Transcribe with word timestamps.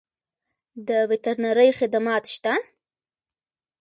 د 0.87 0.89
وترنرۍ 1.09 1.69
خدمات 1.79 2.23
شته؟ 2.33 2.53